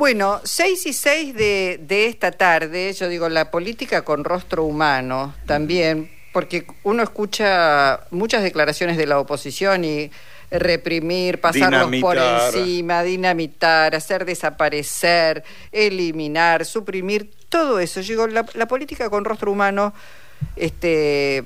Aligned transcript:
Bueno, 0.00 0.40
seis 0.44 0.86
y 0.86 0.94
seis 0.94 1.34
de, 1.34 1.78
de 1.86 2.06
esta 2.06 2.32
tarde, 2.32 2.90
yo 2.94 3.06
digo, 3.06 3.28
la 3.28 3.50
política 3.50 4.00
con 4.00 4.24
rostro 4.24 4.64
humano 4.64 5.34
también, 5.44 6.10
porque 6.32 6.64
uno 6.84 7.02
escucha 7.02 8.00
muchas 8.10 8.42
declaraciones 8.42 8.96
de 8.96 9.04
la 9.04 9.18
oposición 9.18 9.84
y 9.84 10.10
reprimir, 10.50 11.38
pasarlos 11.38 12.00
por 12.00 12.16
encima, 12.16 13.02
dinamitar, 13.02 13.94
hacer 13.94 14.24
desaparecer, 14.24 15.44
eliminar, 15.70 16.64
suprimir, 16.64 17.30
todo 17.50 17.78
eso. 17.78 18.00
Yo 18.00 18.12
digo, 18.14 18.26
la, 18.26 18.46
la 18.54 18.66
política 18.66 19.10
con 19.10 19.26
rostro 19.26 19.52
humano, 19.52 19.92
este 20.56 21.44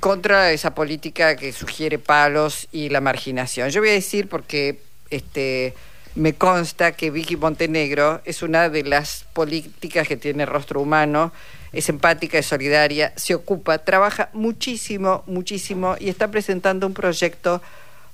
contra 0.00 0.52
esa 0.52 0.74
política 0.74 1.36
que 1.36 1.52
sugiere 1.52 1.98
palos 1.98 2.66
y 2.72 2.88
la 2.88 3.02
marginación. 3.02 3.68
Yo 3.68 3.82
voy 3.82 3.90
a 3.90 3.92
decir 3.92 4.26
porque 4.30 4.80
este 5.10 5.74
me 6.14 6.34
consta 6.34 6.92
que 6.92 7.10
Vicky 7.10 7.36
Montenegro 7.36 8.20
es 8.24 8.42
una 8.42 8.68
de 8.68 8.84
las 8.84 9.24
políticas 9.32 10.06
que 10.06 10.16
tiene 10.16 10.46
rostro 10.46 10.80
humano, 10.80 11.32
es 11.72 11.88
empática, 11.88 12.38
es 12.38 12.46
solidaria, 12.46 13.12
se 13.16 13.34
ocupa, 13.34 13.78
trabaja 13.78 14.30
muchísimo, 14.32 15.24
muchísimo 15.26 15.96
y 15.98 16.08
está 16.08 16.28
presentando 16.30 16.86
un 16.86 16.94
proyecto 16.94 17.60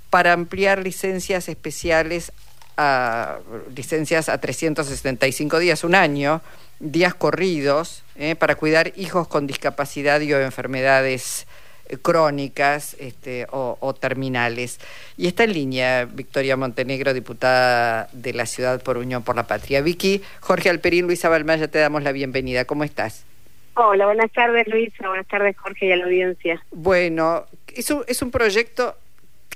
para 0.09 0.33
ampliar 0.33 0.83
licencias 0.83 1.49
especiales 1.49 2.33
a 2.77 3.39
licencias 3.77 4.31
a 4.31 4.39
365 4.39 5.59
días, 5.59 5.85
un 5.85 5.95
año, 5.95 6.41
días 6.79 7.15
corridos, 7.15 8.03
eh, 8.17 8.35
para 8.35 8.55
cuidar 8.55 8.93
hijos 8.97 9.29
con 9.29 9.47
discapacidad 9.47 10.21
y 10.23 10.33
o 10.33 10.41
enfermedades 10.41 11.47
crónicas 11.99 12.97
este, 12.99 13.47
o, 13.51 13.95
terminales. 13.95 14.81
Y 15.17 15.27
está 15.27 15.45
en 15.45 15.53
línea 15.53 16.05
Victoria 16.05 16.57
Montenegro, 16.57 17.15
diputada 17.15 18.09
de 18.13 18.33
la 18.33 18.47
Ciudad 18.47 18.83
por 18.83 18.97
Unión 18.99 19.23
por 19.23 19.37
la 19.37 19.47
Patria. 19.47 19.83
Vicky, 19.83 20.23
Jorge 20.41 20.71
Alperín, 20.71 21.07
Luisa 21.07 21.29
Balmaya, 21.29 21.69
te 21.69 21.79
damos 21.79 22.03
la 22.03 22.13
bienvenida. 22.13 22.65
¿Cómo 22.65 22.85
estás? 22.85 23.25
Hola, 23.75 24.07
buenas 24.07 24.33
tardes 24.33 24.67
Luisa, 24.67 25.09
buenas 25.09 25.27
tardes 25.29 25.57
Jorge 25.57 25.87
y 25.87 25.93
a 25.93 25.97
la 25.97 26.05
audiencia. 26.05 26.63
Bueno, 26.73 27.47
es 27.75 27.91
un, 27.91 28.05
es 28.09 28.21
un 28.21 28.31
proyecto 28.31 28.97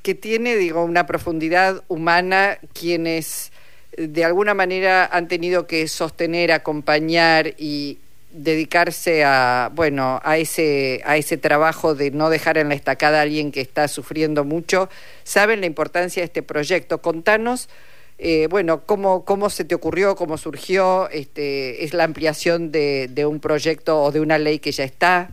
que 0.02 0.14
tiene, 0.14 0.56
digo, 0.56 0.84
una 0.84 1.06
profundidad 1.06 1.82
humana, 1.88 2.58
quienes 2.72 3.52
de 3.96 4.24
alguna 4.24 4.54
manera 4.54 5.06
han 5.06 5.28
tenido 5.28 5.66
que 5.66 5.86
sostener, 5.88 6.52
acompañar 6.52 7.54
y, 7.58 7.98
dedicarse 8.34 9.24
a 9.24 9.70
bueno 9.74 10.20
a 10.24 10.38
ese 10.38 11.00
a 11.04 11.16
ese 11.16 11.36
trabajo 11.36 11.94
de 11.94 12.10
no 12.10 12.30
dejar 12.30 12.58
en 12.58 12.68
la 12.68 12.74
estacada 12.74 13.20
a 13.20 13.22
alguien 13.22 13.52
que 13.52 13.60
está 13.60 13.86
sufriendo 13.86 14.44
mucho 14.44 14.88
saben 15.22 15.60
la 15.60 15.66
importancia 15.66 16.20
de 16.20 16.26
este 16.26 16.42
proyecto. 16.42 17.00
Contanos 17.00 17.68
eh, 18.18 18.48
bueno 18.50 18.84
cómo 18.84 19.24
cómo 19.24 19.50
se 19.50 19.64
te 19.64 19.74
ocurrió 19.74 20.16
cómo 20.16 20.36
surgió 20.36 21.08
este 21.10 21.84
es 21.84 21.94
la 21.94 22.04
ampliación 22.04 22.72
de, 22.72 23.08
de 23.08 23.24
un 23.24 23.38
proyecto 23.38 24.02
o 24.02 24.10
de 24.10 24.20
una 24.20 24.38
ley 24.38 24.58
que 24.58 24.72
ya 24.72 24.84
está 24.84 25.30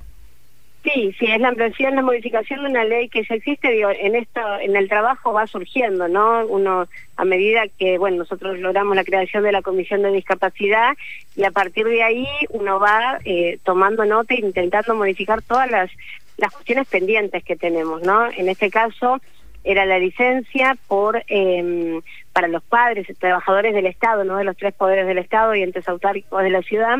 Sí, 0.84 1.14
sí, 1.20 1.28
es 1.28 1.40
la 1.40 1.50
ampliación, 1.50 1.96
la 1.96 2.02
modificación 2.02 2.64
de 2.64 2.70
una 2.72 2.84
ley 2.84 3.08
que 3.08 3.24
ya 3.24 3.36
existe, 3.36 3.70
digo, 3.70 3.92
en 3.92 4.16
esto, 4.16 4.42
en 4.60 4.76
el 4.76 4.90
trabajo 4.90 5.32
va 5.32 5.46
surgiendo, 5.46 6.08
¿no? 6.08 6.44
Uno, 6.48 6.88
a 7.18 7.26
medida 7.26 7.66
que, 7.78 8.00
bueno, 8.00 8.18
nosotros 8.18 8.58
logramos 8.58 8.96
la 8.96 9.04
creación 9.04 9.44
de 9.44 9.52
la 9.52 9.62
Comisión 9.62 10.02
de 10.02 10.12
Discapacidad 10.12 10.98
y 11.36 11.44
a 11.44 11.52
partir 11.52 11.86
de 11.86 12.02
ahí 12.02 12.26
uno 12.50 12.80
va 12.80 13.20
eh, 13.26 13.60
tomando 13.64 14.06
nota 14.06 14.34
e 14.34 14.40
intentando 14.40 14.96
modificar 14.96 15.44
todas 15.44 15.70
las, 15.70 15.92
las 16.38 16.52
cuestiones 16.52 16.88
pendientes 16.88 17.44
que 17.44 17.56
tenemos, 17.56 18.02
¿no? 18.02 18.32
En 18.32 18.50
este 18.50 18.72
caso 18.72 19.22
era 19.64 19.86
la 19.86 20.00
licencia 20.00 20.76
por 20.88 21.24
eh, 21.28 22.00
para 22.34 22.48
los 22.48 22.64
padres, 22.64 23.06
trabajadores 23.20 23.76
del 23.76 23.86
Estado, 23.86 24.24
¿no? 24.24 24.38
De 24.38 24.46
los 24.46 24.58
tres 24.58 24.74
poderes 24.74 25.06
del 25.06 25.20
Estado 25.20 25.54
y 25.54 25.62
entes 25.62 25.88
autárquicos 25.88 26.42
de 26.42 26.50
la 26.50 26.64
ciudad, 26.64 26.98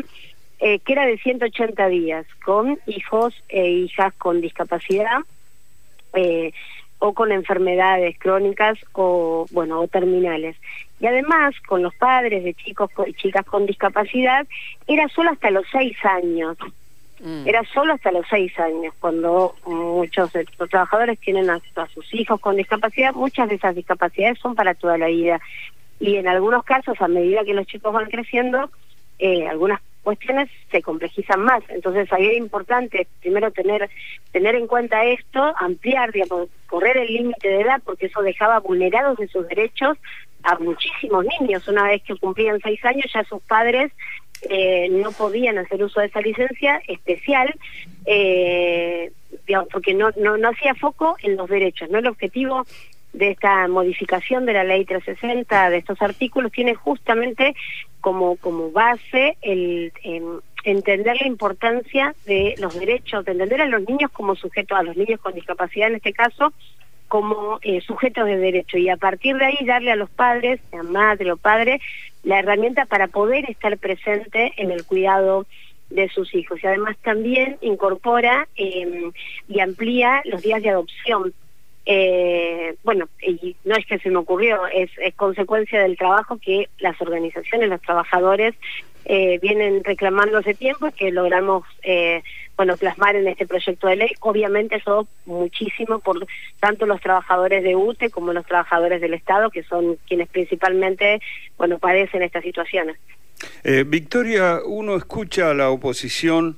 eh, 0.64 0.78
que 0.78 0.92
era 0.92 1.06
de 1.06 1.18
180 1.18 1.88
días, 1.88 2.24
con 2.44 2.78
hijos 2.86 3.34
e 3.48 3.68
hijas 3.68 4.14
con 4.14 4.40
discapacidad 4.40 5.18
eh, 6.14 6.52
o 7.00 7.14
con 7.14 7.32
enfermedades 7.32 8.16
crónicas 8.16 8.78
o, 8.92 9.44
bueno, 9.50 9.80
o 9.80 9.88
terminales. 9.88 10.54
Y 11.00 11.06
además, 11.08 11.56
con 11.66 11.82
los 11.82 11.92
padres 11.96 12.44
de 12.44 12.54
chicos 12.54 12.90
y 13.08 13.12
chicas 13.14 13.44
con 13.44 13.66
discapacidad, 13.66 14.46
era 14.86 15.08
solo 15.08 15.30
hasta 15.30 15.50
los 15.50 15.66
seis 15.72 15.96
años. 16.04 16.56
Mm. 17.18 17.48
Era 17.48 17.64
solo 17.74 17.94
hasta 17.94 18.12
los 18.12 18.24
seis 18.30 18.56
años, 18.60 18.94
cuando 19.00 19.56
muchos 19.66 20.32
de 20.32 20.46
los 20.56 20.70
trabajadores 20.70 21.18
tienen 21.18 21.50
a, 21.50 21.60
sus 21.92 22.14
hijos 22.14 22.40
con 22.40 22.54
discapacidad, 22.54 23.14
muchas 23.14 23.48
de 23.48 23.56
esas 23.56 23.74
discapacidades 23.74 24.38
son 24.38 24.54
para 24.54 24.74
toda 24.74 24.96
la 24.96 25.08
vida. 25.08 25.40
Y 25.98 26.18
en 26.18 26.28
algunos 26.28 26.62
casos, 26.62 27.00
a 27.00 27.08
medida 27.08 27.42
que 27.42 27.52
los 27.52 27.66
chicos 27.66 27.92
van 27.92 28.08
creciendo, 28.08 28.70
eh, 29.18 29.48
algunas 29.48 29.80
cuestiones 30.02 30.48
se 30.70 30.82
complejizan 30.82 31.40
más. 31.40 31.62
Entonces 31.68 32.12
ahí 32.12 32.26
es 32.26 32.38
importante 32.38 33.06
primero 33.20 33.50
tener 33.50 33.88
tener 34.32 34.54
en 34.54 34.66
cuenta 34.66 35.04
esto, 35.04 35.54
ampliar, 35.58 36.12
correr 36.66 36.96
el 36.96 37.12
límite 37.12 37.48
de 37.48 37.60
edad, 37.60 37.80
porque 37.84 38.06
eso 38.06 38.22
dejaba 38.22 38.60
vulnerados 38.60 39.18
de 39.18 39.28
sus 39.28 39.46
derechos 39.48 39.98
a 40.42 40.58
muchísimos 40.58 41.24
niños. 41.40 41.66
Una 41.68 41.84
vez 41.84 42.02
que 42.02 42.16
cumplían 42.16 42.60
seis 42.62 42.84
años, 42.84 43.06
ya 43.12 43.24
sus 43.24 43.42
padres 43.42 43.92
eh, 44.48 44.88
no 44.90 45.12
podían 45.12 45.58
hacer 45.58 45.82
uso 45.84 46.00
de 46.00 46.06
esa 46.06 46.20
licencia 46.20 46.82
especial, 46.88 47.54
eh, 48.06 49.12
digamos, 49.46 49.68
porque 49.72 49.94
no, 49.94 50.10
no, 50.16 50.36
no 50.36 50.48
hacía 50.48 50.74
foco 50.74 51.16
en 51.22 51.36
los 51.36 51.48
derechos. 51.48 51.90
no 51.90 51.98
El 51.98 52.08
objetivo 52.08 52.66
de 53.12 53.30
esta 53.30 53.68
modificación 53.68 54.46
de 54.46 54.54
la 54.54 54.64
ley 54.64 54.84
360 54.84 55.70
de 55.70 55.78
estos 55.78 56.00
artículos 56.00 56.50
tiene 56.50 56.74
justamente 56.74 57.54
como, 58.00 58.36
como 58.36 58.70
base 58.70 59.36
el 59.42 59.92
entender 60.64 61.16
la 61.20 61.26
importancia 61.26 62.14
de 62.24 62.54
los 62.58 62.78
derechos, 62.78 63.24
de 63.24 63.32
entender 63.32 63.62
a 63.62 63.66
los 63.66 63.82
niños 63.88 64.10
como 64.12 64.36
sujetos, 64.36 64.78
a 64.78 64.82
los 64.82 64.96
niños 64.96 65.20
con 65.20 65.34
discapacidad 65.34 65.88
en 65.88 65.96
este 65.96 66.12
caso, 66.12 66.52
como 67.08 67.58
eh, 67.62 67.80
sujetos 67.80 68.26
de 68.26 68.38
derecho. 68.38 68.78
Y 68.78 68.88
a 68.88 68.96
partir 68.96 69.36
de 69.36 69.46
ahí 69.46 69.58
darle 69.66 69.92
a 69.92 69.96
los 69.96 70.10
padres, 70.10 70.60
a 70.72 70.82
madre 70.82 71.32
o 71.32 71.36
padre, 71.36 71.80
la 72.22 72.38
herramienta 72.38 72.86
para 72.86 73.08
poder 73.08 73.50
estar 73.50 73.76
presente 73.78 74.52
en 74.56 74.70
el 74.70 74.84
cuidado 74.84 75.46
de 75.90 76.08
sus 76.08 76.34
hijos. 76.34 76.62
Y 76.62 76.66
además 76.66 76.96
también 77.02 77.58
incorpora 77.60 78.48
eh, 78.56 79.10
y 79.48 79.60
amplía 79.60 80.22
los 80.24 80.42
días 80.42 80.62
de 80.62 80.70
adopción 80.70 81.34
eh, 81.84 82.76
bueno, 82.84 83.08
y 83.20 83.56
no 83.64 83.74
es 83.76 83.84
que 83.86 83.98
se 83.98 84.10
me 84.10 84.18
ocurrió, 84.18 84.66
es, 84.68 84.90
consecuencia 85.16 85.82
del 85.82 85.96
trabajo 85.96 86.38
que 86.38 86.68
las 86.78 87.00
organizaciones, 87.00 87.68
los 87.68 87.80
trabajadores 87.82 88.54
eh, 89.04 89.38
vienen 89.40 89.82
reclamando 89.82 90.38
hace 90.38 90.54
tiempo 90.54 90.90
que 90.96 91.10
logramos, 91.10 91.64
eh, 91.82 92.22
bueno, 92.56 92.76
plasmar 92.76 93.16
en 93.16 93.26
este 93.26 93.46
proyecto 93.46 93.88
de 93.88 93.96
ley. 93.96 94.10
Obviamente 94.20 94.76
eso 94.76 95.08
muchísimo 95.26 95.98
por 95.98 96.24
tanto 96.60 96.86
los 96.86 97.00
trabajadores 97.00 97.64
de 97.64 97.74
UTE 97.74 98.10
como 98.10 98.32
los 98.32 98.46
trabajadores 98.46 99.00
del 99.00 99.14
Estado, 99.14 99.50
que 99.50 99.64
son 99.64 99.96
quienes 100.06 100.28
principalmente, 100.28 101.20
bueno, 101.56 101.78
padecen 101.78 102.22
estas 102.22 102.44
situaciones. 102.44 102.96
Eh, 103.64 103.84
Victoria, 103.86 104.60
uno 104.64 104.96
escucha 104.96 105.50
a 105.50 105.54
la 105.54 105.70
oposición 105.70 106.56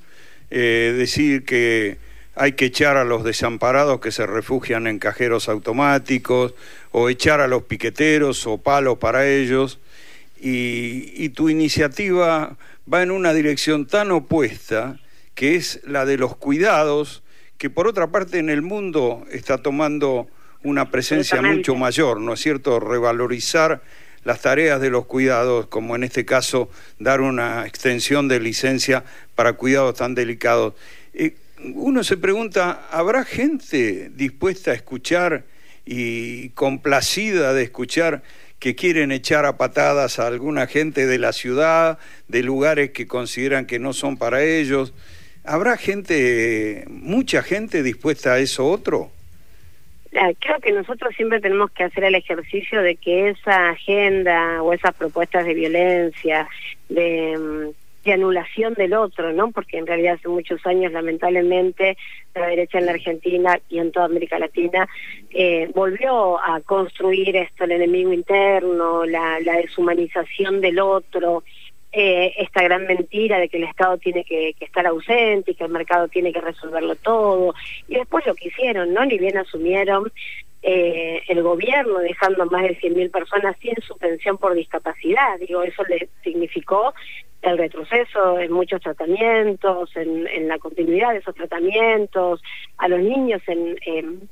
eh, 0.51 0.93
decir 0.95 1.45
que 1.45 1.97
hay 2.35 2.53
que 2.53 2.65
echar 2.65 2.97
a 2.97 3.05
los 3.05 3.23
desamparados 3.23 4.01
que 4.01 4.11
se 4.11 4.25
refugian 4.25 4.87
en 4.87 4.99
cajeros 4.99 5.47
automáticos, 5.47 6.53
o 6.91 7.09
echar 7.09 7.41
a 7.41 7.47
los 7.47 7.63
piqueteros 7.63 8.45
o 8.45 8.57
palos 8.57 8.97
para 8.97 9.27
ellos, 9.27 9.79
y, 10.39 11.29
tu 11.29 11.49
iniciativa 11.49 12.57
va 12.91 13.01
en 13.01 13.11
una 13.11 13.33
dirección 13.33 13.87
tan 13.87 14.11
opuesta, 14.11 14.99
que 15.33 15.55
es 15.55 15.81
la 15.85 16.05
de 16.05 16.17
los 16.17 16.35
cuidados, 16.35 17.23
que 17.57 17.69
por 17.69 17.87
otra 17.87 18.07
parte 18.07 18.37
en 18.37 18.49
el 18.49 18.61
mundo 18.61 19.25
está 19.31 19.57
tomando 19.57 20.27
una 20.63 20.91
presencia 20.91 21.41
mucho 21.41 21.75
mayor, 21.75 22.19
¿no 22.19 22.33
es 22.33 22.41
cierto? 22.41 22.79
Revalorizar 22.79 23.81
las 24.23 24.41
tareas 24.41 24.81
de 24.81 24.89
los 24.89 25.05
cuidados, 25.05 25.67
como 25.67 25.95
en 25.95 26.03
este 26.03 26.25
caso 26.25 26.69
dar 26.99 27.21
una 27.21 27.65
extensión 27.65 28.27
de 28.27 28.39
licencia 28.39 29.03
para 29.35 29.53
cuidados 29.53 29.95
tan 29.95 30.15
delicados. 30.15 30.73
Eh, 31.13 31.35
uno 31.59 32.03
se 32.03 32.17
pregunta, 32.17 32.87
¿habrá 32.91 33.23
gente 33.23 34.09
dispuesta 34.09 34.71
a 34.71 34.73
escuchar 34.73 35.43
y 35.85 36.49
complacida 36.49 37.53
de 37.53 37.63
escuchar 37.63 38.23
que 38.59 38.75
quieren 38.75 39.11
echar 39.11 39.45
a 39.45 39.57
patadas 39.57 40.19
a 40.19 40.27
alguna 40.27 40.67
gente 40.67 41.05
de 41.05 41.19
la 41.19 41.33
ciudad, 41.33 41.99
de 42.27 42.43
lugares 42.43 42.91
que 42.91 43.07
consideran 43.07 43.65
que 43.65 43.79
no 43.79 43.93
son 43.93 44.17
para 44.17 44.43
ellos? 44.43 44.93
¿Habrá 45.43 45.77
gente, 45.77 46.85
mucha 46.87 47.43
gente 47.43 47.83
dispuesta 47.83 48.33
a 48.33 48.39
eso 48.39 48.65
otro? 48.67 49.11
Ah, 50.17 50.31
creo 50.39 50.59
que 50.59 50.71
nosotros 50.71 51.13
siempre 51.15 51.41
tenemos 51.41 51.71
que 51.71 51.83
hacer 51.83 52.05
el 52.05 52.15
ejercicio 52.15 52.81
de 52.81 52.95
que 52.95 53.29
esa 53.29 53.69
agenda 53.71 54.63
o 54.63 54.73
esas 54.73 54.95
propuestas 54.95 55.45
de 55.45 55.53
violencia, 55.53 56.47
de 56.87 57.37
mm, 57.37 57.84
de 58.05 58.13
anulación 58.13 58.75
del 58.75 58.93
otro, 58.93 59.33
¿no? 59.33 59.51
Porque 59.51 59.77
en 59.77 59.87
realidad 59.87 60.15
hace 60.15 60.29
muchos 60.29 60.63
años, 60.65 60.91
lamentablemente, 60.91 61.97
la 62.35 62.47
derecha 62.47 62.77
en 62.77 62.85
la 62.85 62.91
Argentina 62.91 63.59
y 63.67 63.79
en 63.79 63.91
toda 63.91 64.05
América 64.05 64.37
Latina 64.37 64.87
eh, 65.31 65.69
volvió 65.73 66.39
a 66.39 66.61
construir 66.61 67.35
esto, 67.35 67.63
el 67.63 67.71
enemigo 67.71 68.13
interno, 68.13 69.05
la, 69.05 69.39
la 69.39 69.53
deshumanización 69.57 70.61
del 70.61 70.79
otro, 70.79 71.43
eh, 71.97 72.33
esta 72.39 72.61
gran 72.61 72.85
mentira 72.85 73.39
de 73.39 73.47
que 73.47 73.55
el 73.55 73.63
Estado 73.63 73.97
tiene 73.97 74.25
que, 74.25 74.53
que, 74.59 74.65
estar 74.65 74.85
ausente 74.85 75.51
y 75.51 75.55
que 75.55 75.63
el 75.63 75.71
mercado 75.71 76.09
tiene 76.09 76.33
que 76.33 76.41
resolverlo 76.41 76.95
todo. 76.95 77.55
Y 77.87 77.95
después 77.95 78.25
lo 78.25 78.35
que 78.35 78.49
hicieron, 78.49 78.93
¿no? 78.93 79.05
Ni 79.05 79.17
bien 79.17 79.37
asumieron 79.37 80.11
eh, 80.61 81.21
el 81.29 81.41
gobierno 81.41 81.99
dejando 81.99 82.45
más 82.47 82.63
de 82.63 82.77
100.000 82.77 83.11
personas 83.11 83.55
sin 83.61 83.75
su 83.81 83.97
pensión 83.97 84.37
por 84.37 84.53
discapacidad. 84.55 85.39
Digo, 85.39 85.63
eso 85.63 85.85
le 85.85 86.09
significó 86.21 86.93
el 87.41 87.57
retroceso 87.57 88.39
en 88.39 88.51
muchos 88.51 88.81
tratamientos, 88.81 89.95
en, 89.95 90.27
en 90.27 90.49
la 90.49 90.59
continuidad 90.59 91.13
de 91.13 91.19
esos 91.19 91.35
tratamientos, 91.35 92.41
a 92.77 92.89
los 92.89 92.99
niños 92.99 93.41
en, 93.47 93.77
en, 93.85 94.29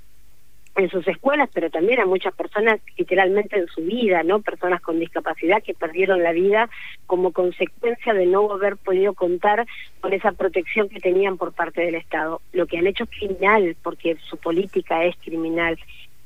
en 0.75 0.89
sus 0.89 1.07
escuelas, 1.07 1.49
pero 1.53 1.69
también 1.69 1.99
a 1.99 2.05
muchas 2.05 2.33
personas 2.33 2.79
literalmente 2.97 3.57
en 3.57 3.67
su 3.67 3.81
vida, 3.81 4.23
¿no? 4.23 4.41
Personas 4.41 4.81
con 4.81 4.99
discapacidad 4.99 5.61
que 5.61 5.73
perdieron 5.73 6.23
la 6.23 6.31
vida 6.31 6.69
como 7.05 7.31
consecuencia 7.31 8.13
de 8.13 8.25
no 8.25 8.51
haber 8.51 8.77
podido 8.77 9.13
contar 9.13 9.65
con 10.01 10.13
esa 10.13 10.31
protección 10.31 10.89
que 10.89 10.99
tenían 10.99 11.37
por 11.37 11.53
parte 11.53 11.81
del 11.81 11.95
Estado. 11.95 12.41
Lo 12.53 12.65
que 12.65 12.77
han 12.77 12.87
hecho 12.87 13.03
es 13.03 13.09
criminal, 13.11 13.75
porque 13.83 14.17
su 14.29 14.37
política 14.37 15.03
es 15.05 15.15
criminal 15.17 15.77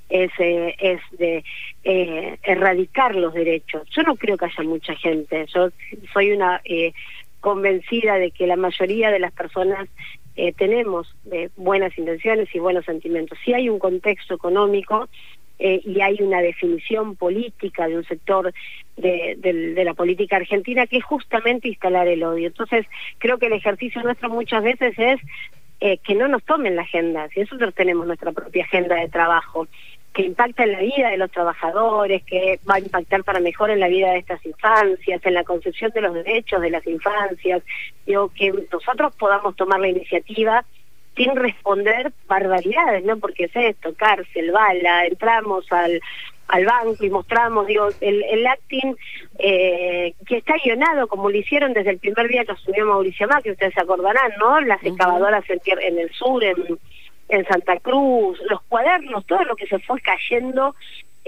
es, 0.10 0.32
eh, 0.40 0.76
es 0.80 1.02
de 1.18 1.44
eh, 1.84 2.38
erradicar 2.44 3.16
los 3.16 3.34
derechos. 3.34 3.88
Yo 3.96 4.04
no 4.04 4.16
creo 4.16 4.38
que 4.38 4.46
haya 4.46 4.64
mucha 4.64 4.96
gente, 4.96 5.46
yo 5.54 5.70
soy 6.14 6.32
una 6.32 6.62
eh, 6.64 6.94
convencida 7.40 8.16
de 8.16 8.32
que 8.32 8.48
la 8.48 8.56
mayoría 8.56 9.12
de 9.12 9.20
las 9.20 9.34
personas 9.34 9.88
eh, 10.38 10.54
tenemos 10.54 11.14
eh, 11.32 11.50
buenas 11.58 11.98
intenciones 11.98 12.48
y 12.54 12.60
buenos 12.60 12.86
sentimientos. 12.86 13.38
Si 13.44 13.54
hay 13.54 13.70
un 13.70 13.80
contexto 13.80 14.36
económico 14.36 15.10
eh, 15.60 15.82
y 15.84 16.02
hay 16.02 16.22
una 16.22 16.42
definición 16.42 17.16
política 17.16 17.88
de 17.88 17.98
un 17.98 18.06
sector 18.06 18.54
de, 18.96 19.36
de, 19.40 19.74
de, 19.74 19.84
la 19.84 19.96
política 19.96 20.36
argentina 20.36 20.86
que 20.86 20.98
es 20.98 21.04
justamente 21.04 21.68
instalar 21.68 22.08
el 22.08 22.24
odio. 22.24 22.48
Entonces, 22.48 22.86
creo 23.18 23.40
que 23.40 23.48
el 23.48 23.54
ejercicio 23.54 24.04
nuestro 24.04 24.30
muchas 24.30 24.64
veces 24.64 24.94
es 24.98 25.20
eh, 25.80 26.00
que 26.00 26.16
no 26.16 26.28
nos 26.28 26.44
tomen 26.44 26.76
la 26.76 26.82
agenda, 26.82 27.28
si 27.30 27.40
nosotros 27.42 27.72
tenemos 27.76 28.08
nuestra 28.08 28.32
propia 28.32 28.64
agenda 28.64 28.96
de 28.96 29.10
trabajo 29.10 29.68
que 30.18 30.24
impacta 30.24 30.64
en 30.64 30.72
la 30.72 30.80
vida 30.80 31.12
de 31.12 31.18
los 31.18 31.30
trabajadores, 31.30 32.24
que 32.24 32.60
va 32.68 32.76
a 32.76 32.80
impactar 32.80 33.24
para 33.24 33.40
mejor 33.40 33.70
en 33.70 33.80
la 33.80 33.88
vida 33.88 34.10
de 34.10 34.18
estas 34.18 34.44
infancias, 34.48 35.24
en 35.24 35.34
la 35.36 35.44
concepción 35.44 35.92
de 35.92 36.02
los 36.02 36.16
derechos 36.16 36.60
de 36.60 36.72
las 36.72 36.88
infancias, 36.88 37.62
digo, 38.04 38.32
que 38.34 38.52
nosotros 38.74 39.16
podamos 39.16 39.56
tomar 39.56 39.80
la 39.80 39.90
iniciativa 39.90 40.66
sin 41.16 41.36
responder 41.36 42.12
barbaridades, 42.28 43.04
¿no? 43.04 43.18
Porque 43.18 43.44
es 43.44 43.56
esto, 43.56 43.94
cárcel, 43.96 44.52
bala, 44.52 45.06
entramos 45.06 45.72
al 45.72 46.02
al 46.48 46.66
banco 46.66 47.04
y 47.04 47.10
mostramos, 47.10 47.68
digo, 47.68 47.90
el, 48.00 48.24
el 48.24 48.48
acting 48.48 48.96
eh, 49.38 50.14
que 50.26 50.38
está 50.38 50.56
guionado 50.64 51.08
como 51.08 51.30
lo 51.30 51.38
hicieron 51.38 51.74
desde 51.74 51.92
el 51.92 52.00
primer 52.00 52.30
día 52.30 52.46
que 52.46 52.54
asumió 52.54 52.86
Mauricio 52.86 53.28
Macri, 53.28 53.52
ustedes 53.52 53.74
se 53.74 53.82
acordarán, 53.82 54.32
¿no? 54.40 54.62
Las 54.62 54.82
excavadoras 54.82 55.44
en, 55.50 55.60
en 55.66 56.00
el 56.00 56.10
sur, 56.12 56.42
en 56.44 56.56
en 57.30 57.46
Santa 57.46 57.78
Cruz, 57.80 58.40
los 58.50 58.62
cuadernos, 58.64 59.26
todo 59.26 59.44
lo 59.44 59.56
que 59.56 59.68
se 59.68 59.80
fue 59.80 60.00
cayendo 60.02 60.76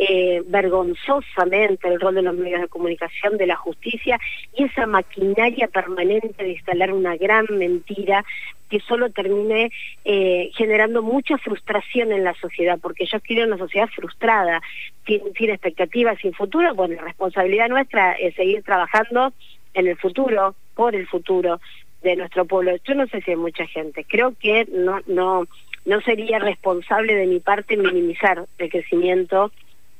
eh, 0.01 0.42
vergonzosamente 0.46 1.90
el 1.90 2.00
rol 2.00 2.16
de 2.16 2.22
los 2.22 2.34
medios 2.34 2.62
de 2.62 2.69
comunicación, 2.69 3.38
de 3.38 3.48
la 3.48 3.57
justicia 3.57 4.18
y 4.56 4.63
esa 4.63 4.86
maquinaria 4.86 5.68
permanente 5.68 6.42
de 6.42 6.51
instalar 6.51 6.94
una 6.94 7.18
gran 7.18 7.46
mentira 7.50 8.24
que 8.69 8.80
solo 8.80 9.10
termine 9.10 9.72
eh, 10.06 10.51
generando 10.56 11.01
mucha 11.01 11.38
frustración 11.38 12.13
en 12.13 12.24
la 12.24 12.34
sociedad, 12.36 12.80
porque 12.81 13.04
ellos 13.04 13.22
quieren 13.24 13.48
una 13.48 13.57
sociedad 13.57 13.90
frustrada, 13.94 14.62
sin, 15.06 15.22
sin 15.36 15.50
expectativas, 15.50 16.18
sin 16.22 16.34
futuro. 16.34 16.74
Bueno, 16.75 16.95
la 16.95 17.04
responsabilidad 17.04 17.68
nuestra 17.68 18.13
es 18.13 18.36
seguir 18.36 18.63
trabajando 18.63 19.34
en 19.74 19.88
el 19.88 19.98
futuro, 19.98 20.56
por 20.75 20.95
el 20.95 21.07
futuro 21.07 21.60
de 22.04 22.16
nuestro 22.16 22.45
pueblo. 22.45 22.74
Yo 22.86 22.95
no 22.95 23.06
sé 23.07 23.22
si 23.22 23.31
hay 23.31 23.38
mucha 23.38 23.66
gente, 23.66 24.06
creo 24.06 24.34
que 24.40 24.66
no, 24.72 25.02
no, 25.07 25.45
no 25.89 26.01
sería 26.01 26.38
responsable 26.38 27.15
de 27.15 27.25
mi 27.25 27.39
parte 27.39 27.75
minimizar 27.75 28.45
el 28.59 28.69
crecimiento 28.69 29.51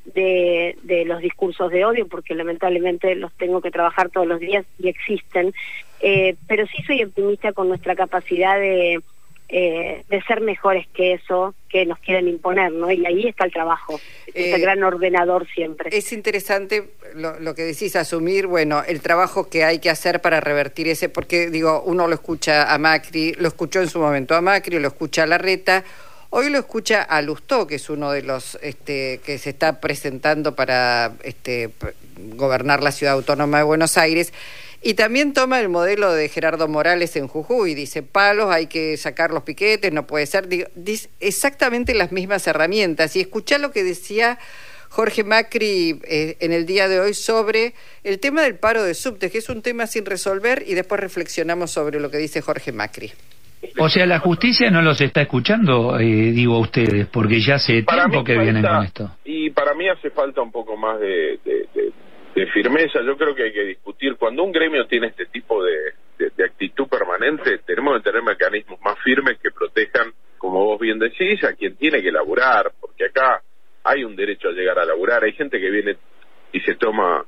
de, 0.06 0.78
de 0.84 1.04
los 1.04 1.20
discursos 1.20 1.72
de 1.72 1.84
odio, 1.84 2.08
porque 2.08 2.36
lamentablemente 2.36 3.16
los 3.16 3.34
tengo 3.34 3.60
que 3.60 3.72
trabajar 3.72 4.12
todos 4.12 4.28
los 4.28 4.40
días 4.40 4.68
y 4.78 4.88
existen, 4.88 5.52
eh, 6.00 6.36
pero 6.48 6.68
sí 6.68 6.84
soy 6.84 7.04
optimista 7.04 7.54
con 7.54 7.70
nuestra 7.70 7.96
capacidad 7.96 8.60
de, 8.60 9.02
eh, 9.52 10.04
de 10.08 10.22
ser 10.24 10.42
mejores 10.42 10.88
que 10.94 11.14
eso 11.14 11.56
que 11.70 11.84
nos 11.86 11.98
quieren 12.00 12.28
imponer, 12.28 12.72
¿no? 12.72 12.92
Y 12.92 13.04
ahí 13.06 13.28
está 13.28 13.46
el 13.46 13.52
trabajo, 13.52 14.00
eh, 14.34 14.54
el 14.54 14.62
gran 14.62 14.84
ordenador 14.84 15.48
siempre. 15.48 15.90
Es 15.92 16.14
interesante 16.14 16.92
lo, 17.16 17.40
lo, 17.40 17.56
que 17.56 17.64
decís, 17.64 17.96
asumir, 17.96 18.46
bueno, 18.46 18.84
el 18.88 19.02
trabajo 19.02 19.50
que 19.50 19.64
hay 19.64 19.80
que 19.80 19.90
hacer 19.90 20.22
para 20.22 20.40
revertir 20.40 20.88
ese, 20.88 21.10
porque 21.10 21.50
digo, 21.50 21.82
uno 21.84 22.08
lo 22.08 22.14
escucha 22.14 22.72
a 22.72 22.78
Macri, 22.78 23.34
lo 23.40 23.48
escuchó 23.48 23.82
en 23.82 23.90
su 23.90 24.00
momento 24.00 24.36
a 24.36 24.42
Macri, 24.42 24.78
lo 24.78 24.88
escucha 24.88 25.24
a 25.24 25.26
Larreta, 25.26 25.84
hoy 26.30 26.50
lo 26.50 26.60
escucha 26.60 27.02
a 27.02 27.20
Lustó, 27.24 27.66
que 27.66 27.76
es 27.76 27.90
uno 27.90 28.12
de 28.12 28.22
los 28.22 28.60
este, 28.62 29.20
que 29.26 29.40
se 29.40 29.50
está 29.50 29.82
presentando 29.82 30.56
para 30.56 31.14
este, 31.24 31.72
gobernar 32.36 32.84
la 32.84 32.92
ciudad 32.92 33.16
autónoma 33.16 33.58
de 33.58 33.64
Buenos 33.64 33.98
Aires. 33.98 34.32
Y 34.82 34.94
también 34.94 35.34
toma 35.34 35.60
el 35.60 35.68
modelo 35.68 36.14
de 36.14 36.30
Gerardo 36.30 36.68
Morales 36.70 37.16
en 37.18 37.28
Jujuy, 37.28 37.76
dice 37.76 38.02
palos, 38.02 38.50
hay 38.50 38.68
que 38.68 38.96
sacar 38.96 39.32
los 39.32 39.44
piquetes, 39.44 39.92
no 39.92 40.08
puede 40.08 40.26
ser, 40.26 40.48
digo, 40.48 40.68
dice 40.74 41.10
exactamente 41.20 41.94
las 41.94 42.14
mismas 42.14 42.48
herramientas. 42.48 43.16
Y 43.18 43.20
escuchá 43.20 43.58
lo 43.58 43.72
que 43.72 43.84
decía 43.84 44.40
Jorge 44.90 45.26
Macri 45.26 46.00
eh, 46.08 46.38
en 46.40 46.54
el 46.54 46.66
día 46.66 46.88
de 46.88 47.02
hoy 47.02 47.14
sobre 47.14 47.74
el 48.06 48.20
tema 48.20 48.42
del 48.42 48.56
paro 48.56 48.82
de 48.84 48.94
subte, 48.94 49.30
que 49.30 49.40
es 49.40 49.50
un 49.50 49.62
tema 49.62 49.86
sin 49.86 50.06
resolver, 50.06 50.64
y 50.66 50.76
después 50.76 51.02
reflexionamos 51.02 51.72
sobre 51.72 52.00
lo 52.00 52.10
que 52.10 52.18
dice 52.18 52.42
Jorge 52.42 52.72
Macri. 52.72 53.12
O 53.78 53.90
sea, 53.90 54.06
la 54.06 54.20
justicia 54.20 54.72
no 54.72 54.82
los 54.82 55.02
está 55.02 55.22
escuchando, 55.22 56.00
eh, 56.00 56.06
digo 56.06 56.56
a 56.56 56.60
ustedes, 56.60 57.08
porque 57.08 57.42
ya 57.42 57.56
hace 57.56 57.84
para 57.84 58.06
tiempo 58.06 58.24
que 58.24 58.36
falta, 58.36 58.52
vienen 58.52 58.64
con 58.64 58.86
esto. 58.86 59.12
Y 59.26 59.50
para 59.50 59.74
mí 59.74 59.90
hace 59.90 60.10
falta 60.12 60.42
un 60.42 60.52
poco 60.52 60.78
más 60.78 60.98
de, 61.02 61.40
de, 61.44 61.68
de 61.74 61.92
de 62.40 62.48
firmeza, 62.48 63.02
yo 63.02 63.18
creo 63.18 63.36
que 63.36 63.44
hay 63.44 63.52
que 63.52 63.66
discutir, 63.66 64.16
cuando 64.16 64.44
un 64.44 64.54
gremio 64.54 64.88
tiene 64.88 65.08
este 65.08 65.26
tipo 65.26 65.62
de, 65.62 65.94
de, 66.18 66.46
actitud 66.46 66.88
permanente, 66.88 67.58
tenemos 67.66 67.98
que 67.98 68.04
tener 68.04 68.24
mecanismos 68.24 68.80
más 68.80 68.98
firmes 69.04 69.38
que 69.40 69.52
protejan, 69.52 70.14
como 70.38 70.64
vos 70.64 70.80
bien 70.80 71.00
decís, 71.00 71.44
a 71.44 71.54
quien 71.54 71.76
tiene 71.76 72.02
que 72.02 72.14
laburar, 72.14 72.72
porque 72.80 73.08
acá 73.08 73.42
hay 73.84 74.06
un 74.06 74.16
derecho 74.16 74.48
a 74.48 74.54
llegar 74.54 74.80
a 74.80 74.86
laburar, 74.86 75.22
hay 75.26 75.34
gente 75.34 75.60
que 75.60 75.70
viene 75.70 75.98
y 76.54 76.62
se 76.62 76.76
toma 76.76 77.26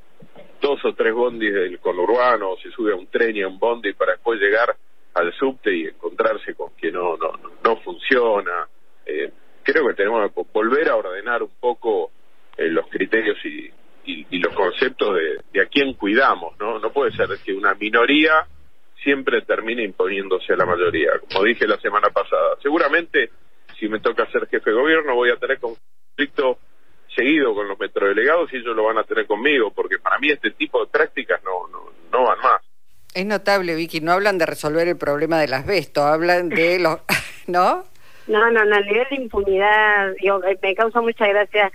dos 0.62 0.80
o 0.86 0.94
tres 0.94 1.14
bondis 1.14 1.54
del 1.54 1.80
conurbano, 1.80 2.52
o 2.52 2.58
se 2.60 2.72
sube 2.72 2.94
a 2.94 2.96
un 2.96 3.08
tren 3.08 3.36
y 3.36 3.42
a 3.42 3.50
un 3.50 3.60
bondi 3.60 3.92
para 3.92 4.14
después 4.14 4.40
llegar 4.40 4.74
al 5.14 5.34
subte 5.34 5.76
y 5.76 5.88
encontrarse 5.88 6.54
con 6.56 6.72
que 6.78 6.90
no, 6.90 7.18
no, 7.18 7.34
no 7.66 7.76
funciona. 7.82 8.66
Eh, 9.06 9.30
creo 9.62 9.88
que 9.88 9.94
tenemos 9.94 10.32
que 10.32 10.42
volver 10.54 10.88
a 10.88 10.96
ordenar 10.96 11.44
un 11.44 11.52
poco 11.60 12.12
eh, 12.56 12.70
los 12.70 12.88
criterios 12.88 13.38
y, 13.46 13.70
y, 14.06 14.26
y 14.30 14.40
los 14.40 14.54
conceptos 14.54 15.16
de, 15.16 15.42
de, 15.52 15.62
a 15.62 15.68
quién 15.68 15.94
cuidamos, 15.94 16.58
¿no? 16.60 16.80
No 16.80 16.92
puede 16.92 17.12
ser 17.12 17.30
que 17.44 17.54
una 17.54 17.74
minoría 17.76 18.48
siempre 19.04 19.42
termine 19.42 19.84
imponiéndose 19.84 20.54
a 20.54 20.58
la 20.58 20.66
mayoría. 20.66 21.12
Como 21.32 21.46
dije 21.46 21.68
la 21.68 21.80
semana 21.80 22.10
pasada, 22.10 22.56
seguramente 22.62 23.32
si 23.80 23.88
me 23.88 24.00
toca 24.00 24.30
ser 24.32 24.48
jefe 24.48 24.70
de 24.70 24.76
gobierno 24.76 25.16
voy 25.16 25.32
a 25.32 25.38
tener 25.38 25.60
conflicto 25.60 26.60
seguido 27.16 27.54
con 27.54 27.68
los 27.68 27.80
metrodelegados 27.80 28.54
y 28.54 28.58
ellos 28.58 28.76
lo 28.76 28.86
van 28.86 28.98
a 28.98 29.04
tener 29.04 29.26
conmigo, 29.28 29.72
porque 29.72 29.98
para 30.00 30.18
mí 30.20 30.30
este 30.30 30.52
tipo 30.52 30.84
de 30.86 30.92
prácticas 30.92 31.42
no, 31.44 31.68
no, 31.68 31.92
no 32.12 32.24
van 32.26 32.40
más. 32.40 32.62
Es 33.14 33.26
notable, 33.26 33.76
Vicky, 33.76 34.00
no 34.00 34.14
hablan 34.14 34.38
de 34.38 34.46
resolver 34.46 34.88
el 34.88 34.98
problema 34.98 35.40
del 35.40 35.54
asbesto, 35.54 36.04
hablan 36.04 36.50
de 36.50 36.80
los... 36.80 37.00
¿no? 37.48 37.84
No, 38.28 38.52
no, 38.52 38.64
no, 38.64 38.78
el 38.78 38.86
nivel 38.86 39.08
de 39.10 39.16
impunidad, 39.16 40.14
yo, 40.24 40.40
me 40.62 40.76
causa 40.76 41.02
mucha 41.02 41.28
gracia 41.28 41.72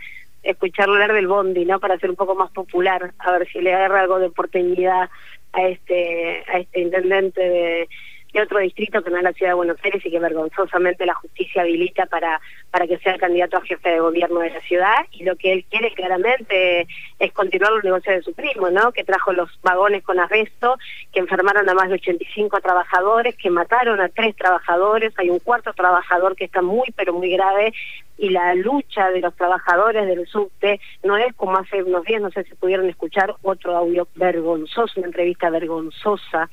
escuchar 0.50 0.88
hablar 0.88 1.12
del 1.12 1.26
bondi, 1.26 1.64
¿no? 1.64 1.80
Para 1.80 1.98
ser 1.98 2.10
un 2.10 2.16
poco 2.16 2.34
más 2.34 2.50
popular, 2.52 3.12
a 3.18 3.32
ver 3.32 3.48
si 3.48 3.60
le 3.60 3.74
agarra 3.74 4.00
algo 4.00 4.18
de 4.18 4.26
oportunidad 4.26 5.08
a 5.52 5.62
este 5.62 6.44
a 6.52 6.58
este 6.58 6.80
intendente 6.80 7.40
de, 7.40 7.88
de 8.36 8.42
otro 8.42 8.58
distrito 8.58 9.02
que 9.02 9.10
no 9.10 9.16
es 9.16 9.22
la 9.22 9.32
ciudad 9.32 9.52
de 9.52 9.56
Buenos 9.56 9.78
Aires 9.82 10.04
y 10.04 10.10
que 10.10 10.18
vergonzosamente 10.18 11.06
la 11.06 11.14
justicia 11.14 11.62
habilita 11.62 12.04
para 12.04 12.38
para 12.70 12.86
que 12.86 12.98
sea 12.98 13.16
candidato 13.16 13.56
a 13.56 13.62
jefe 13.62 13.88
de 13.88 14.00
gobierno 14.00 14.40
de 14.40 14.50
la 14.50 14.60
ciudad. 14.60 15.06
Y 15.10 15.24
lo 15.24 15.36
que 15.36 15.54
él 15.54 15.64
quiere 15.70 15.94
claramente 15.94 16.86
es 17.18 17.32
continuar 17.32 17.72
los 17.72 17.84
negocios 17.84 18.16
de 18.16 18.22
su 18.22 18.34
primo, 18.34 18.68
¿no? 18.68 18.92
Que 18.92 19.04
trajo 19.04 19.32
los 19.32 19.48
vagones 19.62 20.04
con 20.04 20.20
arresto, 20.20 20.76
que 21.10 21.20
enfermaron 21.20 21.66
a 21.66 21.74
más 21.74 21.88
de 21.88 21.94
85 21.94 22.60
trabajadores, 22.60 23.34
que 23.36 23.48
mataron 23.48 23.98
a 24.00 24.10
tres 24.10 24.36
trabajadores, 24.36 25.14
hay 25.16 25.30
un 25.30 25.38
cuarto 25.38 25.72
trabajador 25.72 26.36
que 26.36 26.44
está 26.44 26.60
muy 26.60 26.92
pero 26.94 27.14
muy 27.14 27.30
grave. 27.30 27.72
Y 28.18 28.30
la 28.30 28.54
lucha 28.54 29.10
de 29.10 29.20
los 29.20 29.34
trabajadores 29.34 30.06
del 30.06 30.26
subte 30.26 30.80
no 31.02 31.16
es 31.16 31.34
como 31.34 31.56
hace 31.56 31.82
unos 31.82 32.04
días, 32.04 32.20
no 32.20 32.30
sé 32.30 32.44
si 32.44 32.54
pudieron 32.54 32.88
escuchar 32.88 33.34
otro 33.40 33.74
audio 33.74 34.06
vergonzoso, 34.14 34.92
una 34.96 35.06
entrevista 35.06 35.48
vergonzosa 35.48 36.50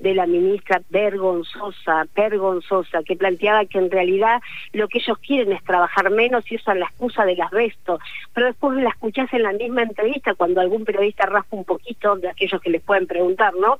de 0.00 0.14
la 0.14 0.26
ministra 0.26 0.80
vergonzosa, 0.88 2.06
vergonzosa, 2.16 3.02
que 3.04 3.16
planteaba 3.16 3.66
que 3.66 3.78
en 3.78 3.90
realidad 3.90 4.40
lo 4.72 4.88
que 4.88 4.98
ellos 4.98 5.18
quieren 5.18 5.52
es 5.52 5.62
trabajar 5.62 6.10
menos 6.10 6.50
y 6.50 6.56
usan 6.56 6.80
la 6.80 6.86
excusa 6.86 7.24
del 7.24 7.40
asbesto. 7.40 8.00
Pero 8.34 8.46
después 8.46 8.82
la 8.82 8.90
escuchás 8.90 9.32
en 9.32 9.42
la 9.42 9.52
misma 9.52 9.82
entrevista 9.82 10.34
cuando 10.34 10.60
algún 10.60 10.84
periodista 10.84 11.26
raspa 11.26 11.56
un 11.56 11.64
poquito 11.64 12.16
de 12.16 12.28
aquellos 12.28 12.60
que 12.60 12.70
les 12.70 12.82
pueden 12.82 13.06
preguntar, 13.06 13.54
¿no? 13.54 13.78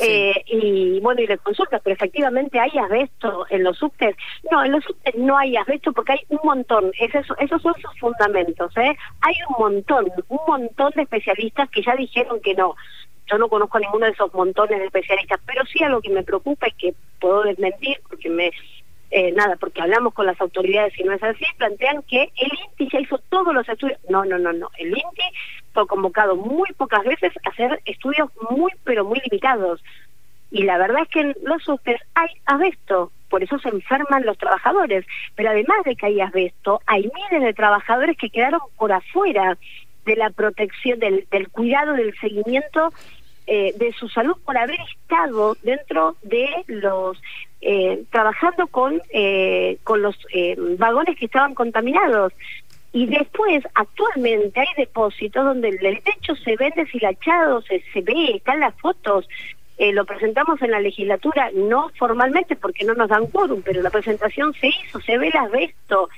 Eh, 0.00 0.42
y 0.46 0.98
bueno, 1.00 1.20
y 1.20 1.26
le 1.26 1.38
consulta, 1.38 1.78
pero 1.78 1.94
efectivamente 1.94 2.58
hay 2.58 2.72
asbesto 2.78 3.46
en 3.48 3.62
los 3.62 3.78
subtes. 3.78 4.16
No, 4.50 4.64
en 4.64 4.72
los 4.72 4.84
subtes 4.84 5.14
no 5.14 5.38
hay 5.38 5.56
asbesto 5.56 5.92
porque 5.92 6.12
hay 6.12 6.20
un 6.28 6.40
montón, 6.42 6.90
esos, 6.98 7.26
esos 7.38 7.62
son 7.62 7.74
sus 7.74 7.98
fundamentos, 8.00 8.76
¿eh? 8.76 8.96
Hay 9.20 9.34
un 9.48 9.56
montón, 9.58 10.06
un 10.28 10.40
montón 10.48 10.90
de 10.96 11.02
especialistas 11.02 11.70
que 11.70 11.82
ya 11.82 11.94
dijeron 11.94 12.40
que 12.40 12.54
no. 12.54 12.74
Yo 13.30 13.38
no 13.38 13.48
conozco 13.48 13.78
a 13.78 13.80
ninguno 13.80 14.06
de 14.06 14.12
esos 14.12 14.32
montones 14.34 14.78
de 14.78 14.86
especialistas, 14.86 15.40
pero 15.46 15.64
sí 15.66 15.82
algo 15.82 16.00
que 16.00 16.10
me 16.10 16.22
preocupa 16.22 16.66
es 16.66 16.74
que 16.74 16.94
puedo 17.20 17.42
desmentir 17.42 18.00
porque 18.08 18.28
me 18.28 18.50
eh, 19.16 19.30
nada, 19.30 19.54
porque 19.54 19.80
hablamos 19.80 20.12
con 20.12 20.26
las 20.26 20.40
autoridades 20.40 20.98
y 20.98 21.04
no 21.04 21.12
es 21.12 21.22
así, 21.22 21.44
plantean 21.56 22.02
que 22.02 22.32
el 22.36 22.50
INTI 22.66 22.88
ya 22.92 23.00
hizo 23.00 23.18
todos 23.28 23.54
los 23.54 23.68
estudios. 23.68 24.00
No, 24.08 24.24
no, 24.24 24.38
no, 24.38 24.52
no. 24.52 24.70
El 24.76 24.88
INTI 24.88 25.22
fue 25.72 25.86
convocado 25.86 26.34
muy 26.34 26.68
pocas 26.72 27.04
veces 27.04 27.32
a 27.44 27.50
hacer 27.50 27.80
estudios 27.84 28.28
muy, 28.50 28.72
pero 28.82 29.04
muy 29.04 29.20
limitados. 29.20 29.80
Y 30.50 30.64
la 30.64 30.78
verdad 30.78 31.02
es 31.02 31.08
que 31.10 31.20
en 31.20 31.36
los 31.44 31.68
UPES 31.68 32.00
hay 32.14 32.28
asbesto, 32.46 33.12
por 33.30 33.44
eso 33.44 33.56
se 33.60 33.68
enferman 33.68 34.26
los 34.26 34.36
trabajadores. 34.36 35.06
Pero 35.36 35.50
además 35.50 35.84
de 35.84 35.94
que 35.94 36.06
hay 36.06 36.20
asbesto, 36.20 36.80
hay 36.86 37.02
miles 37.02 37.44
de 37.44 37.54
trabajadores 37.54 38.16
que 38.16 38.30
quedaron 38.30 38.60
por 38.76 38.90
afuera 38.90 39.56
de 40.04 40.16
la 40.16 40.30
protección, 40.30 40.98
del, 40.98 41.26
del 41.30 41.48
cuidado, 41.48 41.94
del 41.94 42.14
seguimiento 42.18 42.92
eh, 43.46 43.74
de 43.76 43.92
su 43.92 44.08
salud 44.08 44.36
por 44.44 44.56
haber 44.56 44.78
estado 44.80 45.56
dentro 45.62 46.16
de 46.22 46.48
los 46.66 47.20
eh, 47.60 48.04
trabajando 48.10 48.66
con 48.66 49.00
eh, 49.10 49.78
con 49.84 50.02
los 50.02 50.16
eh, 50.32 50.56
vagones 50.78 51.18
que 51.18 51.26
estaban 51.26 51.54
contaminados. 51.54 52.32
Y 52.92 53.06
después 53.06 53.64
actualmente 53.74 54.60
hay 54.60 54.68
depósitos 54.76 55.44
donde 55.44 55.68
el 55.68 56.02
techo 56.02 56.36
se 56.36 56.56
ve 56.56 56.72
deshilachado 56.76 57.60
se, 57.62 57.82
se 57.92 58.00
ve 58.02 58.36
están 58.36 58.60
las 58.60 58.74
fotos. 58.76 59.28
Eh, 59.76 59.92
lo 59.92 60.04
presentamos 60.04 60.62
en 60.62 60.70
la 60.70 60.78
legislatura 60.78 61.50
no 61.52 61.90
formalmente 61.98 62.54
porque 62.54 62.84
no 62.84 62.94
nos 62.94 63.08
dan 63.08 63.26
quórum 63.26 63.60
pero 63.60 63.82
la 63.82 63.90
presentación 63.90 64.54
se 64.54 64.68
hizo 64.68 65.00
se 65.00 65.18
ve 65.18 65.26
el 65.26 65.36
asbesto 65.36 66.08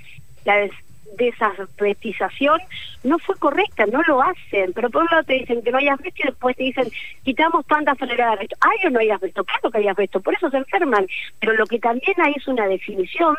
la, 0.44 0.68
desasbestización 1.16 2.60
no 3.04 3.18
fue 3.18 3.36
correcta, 3.36 3.86
no 3.86 4.02
lo 4.06 4.22
hacen, 4.22 4.72
pero 4.74 4.90
por 4.90 5.02
un 5.02 5.08
lado 5.10 5.24
te 5.24 5.34
dicen 5.34 5.62
que 5.62 5.70
no 5.70 5.78
hay 5.78 5.88
asbesto 5.88 6.22
y 6.22 6.26
después 6.26 6.56
te 6.56 6.64
dicen 6.64 6.88
quitamos 7.22 7.64
tantas 7.66 7.96
toneladas 7.98 8.38
de 8.38 8.44
asbesto. 8.44 8.56
¿Hay 8.60 8.86
o 8.86 8.90
no 8.90 9.00
hay 9.00 9.10
asbesto? 9.10 9.44
Claro 9.44 9.70
que 9.70 9.78
hay 9.78 9.88
asbesto, 9.88 10.20
por 10.20 10.34
eso 10.34 10.50
se 10.50 10.56
enferman, 10.58 11.06
pero 11.40 11.54
lo 11.54 11.66
que 11.66 11.78
también 11.78 12.14
hay 12.20 12.34
es 12.36 12.46
una 12.48 12.66
definición 12.66 13.36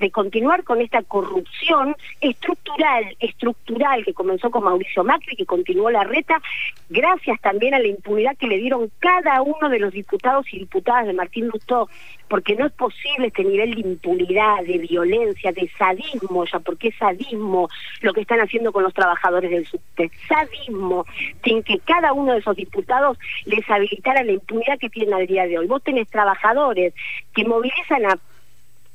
de 0.00 0.10
continuar 0.10 0.64
con 0.64 0.80
esta 0.80 1.02
corrupción 1.02 1.94
estructural, 2.20 3.16
estructural 3.20 4.04
que 4.04 4.14
comenzó 4.14 4.50
con 4.50 4.64
Mauricio 4.64 5.04
Macri, 5.04 5.36
que 5.36 5.44
continuó 5.44 5.90
la 5.90 6.04
reta, 6.04 6.40
gracias 6.88 7.38
también 7.40 7.74
a 7.74 7.78
la 7.78 7.86
impunidad 7.86 8.36
que 8.36 8.46
le 8.46 8.56
dieron 8.56 8.90
cada 8.98 9.42
uno 9.42 9.68
de 9.68 9.78
los 9.78 9.92
diputados 9.92 10.46
y 10.52 10.60
diputadas 10.60 11.06
de 11.06 11.12
Martín 11.12 11.48
Lustó, 11.48 11.88
porque 12.28 12.56
no 12.56 12.66
es 12.66 12.72
posible 12.72 13.26
este 13.26 13.44
nivel 13.44 13.74
de 13.74 13.80
impunidad, 13.80 14.64
de 14.64 14.78
violencia, 14.78 15.52
de 15.52 15.70
sadismo, 15.76 16.46
ya 16.46 16.60
porque 16.60 16.88
es 16.88 16.96
sadismo 16.96 17.68
lo 18.00 18.14
que 18.14 18.22
están 18.22 18.40
haciendo 18.40 18.72
con 18.72 18.82
los 18.82 18.94
trabajadores 18.94 19.50
del 19.50 19.66
subte, 19.66 20.10
sadismo, 20.28 21.04
sin 21.44 21.62
que 21.62 21.78
cada 21.80 22.14
uno 22.14 22.32
de 22.32 22.38
esos 22.38 22.56
diputados 22.56 23.18
les 23.44 23.68
habilitara 23.68 24.24
la 24.24 24.32
impunidad 24.32 24.78
que 24.78 24.88
tienen 24.88 25.12
al 25.12 25.26
día 25.26 25.46
de 25.46 25.58
hoy. 25.58 25.66
Vos 25.66 25.82
tenés 25.82 26.08
trabajadores 26.08 26.94
que 27.34 27.44
movilizan 27.44 28.06
a 28.06 28.18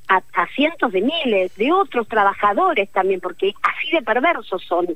a, 0.07 0.47
cientos 0.55 0.91
de 0.91 1.01
miles 1.01 1.55
de 1.55 1.71
otros 1.71 2.07
trabajadores 2.07 2.89
también, 2.91 3.19
porque 3.19 3.53
así 3.63 3.91
de 3.91 4.01
perversos 4.01 4.63
son, 4.63 4.87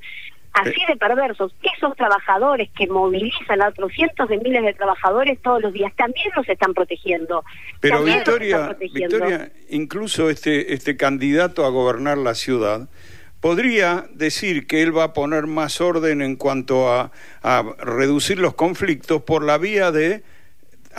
así 0.53 0.81
de 0.87 0.95
perversos, 0.95 1.53
esos 1.61 1.95
trabajadores 1.95 2.69
que 2.77 2.87
movilizan 2.87 3.61
a 3.61 3.69
otros 3.69 3.91
cientos 3.93 4.29
de 4.29 4.37
miles 4.37 4.63
de 4.63 4.73
trabajadores 4.73 5.39
todos 5.41 5.61
los 5.61 5.73
días, 5.73 5.93
también 5.95 6.27
los 6.35 6.47
están 6.47 6.73
protegiendo. 6.73 7.43
Pero 7.79 8.03
Victoria, 8.03 8.75
Victoria, 8.79 9.51
incluso 9.69 10.29
este, 10.29 10.73
este 10.73 10.97
candidato 10.97 11.65
a 11.65 11.69
gobernar 11.69 12.17
la 12.17 12.35
ciudad, 12.35 12.89
podría 13.41 14.05
decir 14.13 14.67
que 14.67 14.81
él 14.81 14.95
va 14.95 15.05
a 15.05 15.13
poner 15.13 15.47
más 15.47 15.79
orden 15.81 16.21
en 16.21 16.35
cuanto 16.35 16.91
a, 16.91 17.11
a 17.41 17.63
reducir 17.79 18.39
los 18.39 18.53
conflictos 18.53 19.21
por 19.23 19.43
la 19.43 19.57
vía 19.57 19.91
de 19.91 20.23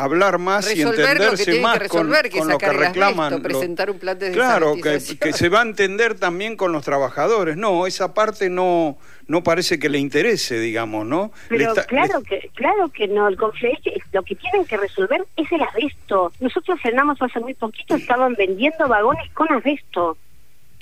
hablar 0.02 0.38
más 0.38 0.74
y 0.74 0.82
entenderse 0.82 1.60
más 1.60 1.78
con, 1.88 2.10
lo 2.10 2.58
que 2.58 2.72
reclaman. 2.72 3.42
presentar 3.42 3.90
un 3.90 3.98
plan 3.98 4.18
de 4.18 4.32
Claro, 4.32 4.74
que, 4.82 5.00
se 5.00 5.48
va 5.48 5.60
a 5.60 5.62
entender 5.62 6.14
también 6.14 6.56
con 6.56 6.72
los 6.72 6.84
trabajadores. 6.84 7.56
No, 7.56 7.86
esa 7.86 8.14
parte 8.14 8.48
no 8.50 8.98
no 9.26 9.44
parece 9.44 9.78
que 9.78 9.88
le 9.88 9.98
interese, 9.98 10.58
digamos, 10.58 11.06
¿no? 11.06 11.30
Pero 11.48 11.72
claro 11.86 12.20
que 12.22 12.50
claro 12.54 12.88
que 12.88 13.06
no, 13.06 13.28
el 13.28 13.36
conflicto, 13.36 13.90
lo 14.12 14.24
que 14.24 14.34
tienen 14.34 14.64
que 14.66 14.76
resolver 14.76 15.24
es 15.36 15.52
el 15.52 15.62
asbesto. 15.62 16.32
Nosotros 16.40 16.80
frenamos 16.80 17.22
hace 17.22 17.38
muy 17.38 17.54
poquito, 17.54 17.94
estaban 17.94 18.34
vendiendo 18.34 18.88
vagones 18.88 19.30
con 19.32 19.52
asbesto 19.52 20.16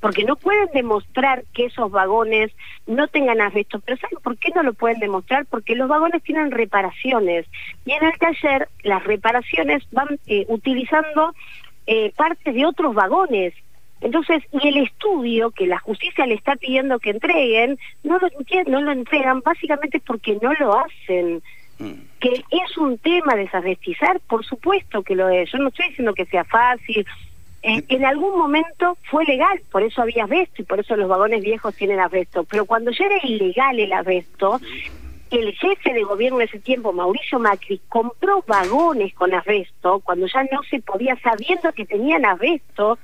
porque 0.00 0.24
no 0.24 0.36
pueden 0.36 0.68
demostrar 0.72 1.44
que 1.54 1.66
esos 1.66 1.90
vagones 1.90 2.52
no 2.86 3.08
tengan 3.08 3.40
asbesto. 3.40 3.80
Pero 3.80 3.98
¿saben 3.98 4.18
por 4.22 4.36
qué 4.38 4.52
no 4.54 4.62
lo 4.62 4.74
pueden 4.74 5.00
demostrar? 5.00 5.46
Porque 5.46 5.74
los 5.74 5.88
vagones 5.88 6.22
tienen 6.22 6.50
reparaciones 6.50 7.46
y 7.84 7.92
en 7.92 8.04
el 8.04 8.18
taller 8.18 8.68
las 8.82 9.02
reparaciones 9.04 9.82
van 9.90 10.18
eh, 10.26 10.44
utilizando 10.48 11.34
eh, 11.86 12.12
partes 12.16 12.54
de 12.54 12.66
otros 12.66 12.94
vagones. 12.94 13.54
Entonces, 14.00 14.44
y 14.52 14.68
el 14.68 14.76
estudio 14.76 15.50
que 15.50 15.66
la 15.66 15.78
justicia 15.80 16.24
le 16.26 16.34
está 16.34 16.54
pidiendo 16.54 17.00
que 17.00 17.10
entreguen, 17.10 17.78
no 18.04 18.18
lo, 18.18 18.28
no 18.66 18.80
lo 18.80 18.92
entregan 18.92 19.40
básicamente 19.40 20.00
porque 20.00 20.38
no 20.40 20.52
lo 20.54 20.78
hacen. 20.78 21.42
Mm. 21.80 21.92
Que 22.20 22.44
es 22.50 22.76
un 22.76 22.98
tema 22.98 23.34
desasbestizar, 23.34 24.20
por 24.28 24.44
supuesto 24.44 25.02
que 25.02 25.16
lo 25.16 25.28
es. 25.28 25.50
Yo 25.50 25.58
no 25.58 25.68
estoy 25.68 25.88
diciendo 25.88 26.14
que 26.14 26.26
sea 26.26 26.44
fácil 26.44 27.04
en, 27.62 28.04
algún 28.04 28.38
momento 28.38 28.96
fue 29.10 29.24
legal, 29.24 29.60
por 29.70 29.82
eso 29.82 30.02
había 30.02 30.24
asbesto 30.24 30.62
y 30.62 30.64
por 30.64 30.80
eso 30.80 30.96
los 30.96 31.08
vagones 31.08 31.42
viejos 31.42 31.74
tienen 31.74 32.00
asbesto. 32.00 32.44
Pero 32.44 32.66
cuando 32.66 32.90
ya 32.92 33.06
era 33.06 33.18
ilegal 33.24 33.80
el 33.80 33.92
asbesto, 33.92 34.60
el 35.30 35.52
jefe 35.54 35.92
de 35.92 36.04
gobierno 36.04 36.38
de 36.38 36.44
ese 36.44 36.60
tiempo, 36.60 36.92
Mauricio 36.92 37.38
Macri, 37.38 37.80
compró 37.88 38.44
vagones 38.46 39.12
con 39.14 39.34
asbesto 39.34 40.00
cuando 40.00 40.26
ya 40.26 40.44
no 40.44 40.62
se 40.70 40.80
podía, 40.80 41.16
sabiendo 41.20 41.72
que 41.72 41.84
tenían 41.84 42.24
asbesto, 42.24 42.98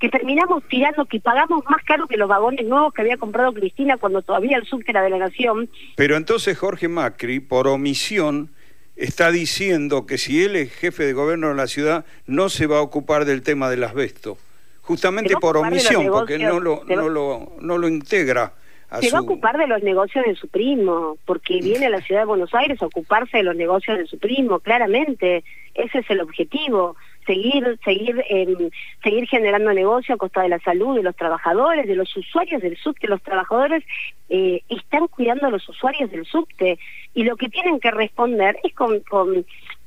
que 0.00 0.08
terminamos 0.08 0.64
tirando, 0.68 1.04
que 1.04 1.20
pagamos 1.20 1.64
más 1.70 1.82
caro 1.84 2.08
que 2.08 2.16
los 2.16 2.28
vagones 2.28 2.66
nuevos 2.66 2.92
que 2.92 3.02
había 3.02 3.16
comprado 3.16 3.52
Cristina 3.52 3.96
cuando 3.98 4.20
todavía 4.20 4.58
el 4.58 4.66
sur 4.66 4.82
era 4.84 5.00
de 5.00 5.10
la 5.10 5.18
nación. 5.18 5.70
Pero 5.94 6.16
entonces 6.16 6.58
Jorge 6.58 6.88
Macri, 6.88 7.38
por 7.38 7.68
omisión, 7.68 8.50
está 8.96 9.30
diciendo 9.30 10.06
que 10.06 10.18
si 10.18 10.42
él 10.44 10.56
es 10.56 10.72
jefe 10.72 11.04
de 11.04 11.12
gobierno 11.12 11.48
de 11.48 11.54
la 11.54 11.66
ciudad 11.66 12.04
no 12.26 12.48
se 12.48 12.66
va 12.66 12.78
a 12.78 12.82
ocupar 12.82 13.24
del 13.24 13.42
tema 13.42 13.70
del 13.70 13.84
asbesto, 13.84 14.36
justamente 14.82 15.34
por 15.40 15.56
omisión, 15.56 16.06
porque 16.08 16.38
no 16.38 16.60
lo, 16.60 16.84
no 16.84 17.08
lo, 17.08 17.52
no 17.60 17.78
lo 17.78 17.88
integra. 17.88 18.52
A 18.90 19.00
se 19.00 19.10
va 19.10 19.18
a 19.18 19.22
ocupar 19.22 19.56
de 19.56 19.66
los 19.66 19.82
negocios 19.82 20.24
de 20.26 20.34
su 20.34 20.48
primo, 20.48 21.16
porque 21.24 21.60
viene 21.62 21.86
a 21.86 21.90
la 21.90 22.02
ciudad 22.02 22.22
de 22.22 22.26
Buenos 22.26 22.52
Aires 22.52 22.82
a 22.82 22.86
ocuparse 22.86 23.38
de 23.38 23.42
los 23.42 23.56
negocios 23.56 23.96
de 23.96 24.06
su 24.06 24.18
primo, 24.18 24.60
claramente, 24.60 25.44
ese 25.74 26.00
es 26.00 26.10
el 26.10 26.20
objetivo 26.20 26.96
seguir 27.26 27.78
seguir 27.84 28.24
eh, 28.28 28.70
seguir 29.02 29.26
generando 29.28 29.72
negocio 29.72 30.14
a 30.14 30.18
costa 30.18 30.42
de 30.42 30.48
la 30.48 30.58
salud 30.60 30.96
de 30.96 31.02
los 31.02 31.16
trabajadores, 31.16 31.86
de 31.86 31.96
los 31.96 32.14
usuarios 32.16 32.62
del 32.62 32.76
subte. 32.76 33.08
Los 33.08 33.22
trabajadores 33.22 33.84
eh, 34.28 34.62
están 34.68 35.08
cuidando 35.08 35.46
a 35.46 35.50
los 35.50 35.68
usuarios 35.68 36.10
del 36.10 36.24
subte 36.24 36.78
y 37.14 37.24
lo 37.24 37.36
que 37.36 37.48
tienen 37.48 37.80
que 37.80 37.90
responder 37.90 38.58
es 38.64 38.74
con, 38.74 39.00
con 39.00 39.44